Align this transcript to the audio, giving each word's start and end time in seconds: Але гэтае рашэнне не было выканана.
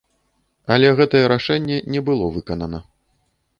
Але 0.75 0.87
гэтае 1.01 1.21
рашэнне 1.33 1.77
не 1.97 2.01
было 2.11 2.33
выканана. 2.41 2.83